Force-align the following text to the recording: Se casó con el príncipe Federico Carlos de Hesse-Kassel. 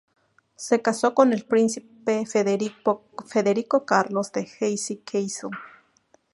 Se 0.55 0.81
casó 0.81 1.13
con 1.13 1.31
el 1.31 1.45
príncipe 1.45 2.25
Federico 2.25 3.05
Carlos 3.85 4.31
de 4.31 4.47
Hesse-Kassel. 4.59 5.51